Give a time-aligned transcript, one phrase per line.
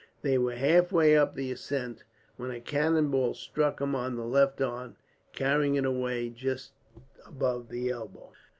[0.23, 2.05] They were halfway up the ascent
[2.35, 4.95] when a cannon ball struck him on the left arm,
[5.31, 6.71] carrying it away just
[7.23, 8.31] above the elbow.